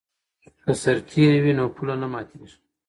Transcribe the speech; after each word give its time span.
که 0.63 0.71
سرتیری 0.81 1.39
وي 1.43 1.51
نو 1.57 1.65
پوله 1.75 1.95
نه 2.01 2.07
ماتیږي. 2.11 2.55